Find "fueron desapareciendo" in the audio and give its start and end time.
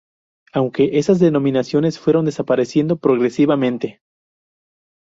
1.99-2.97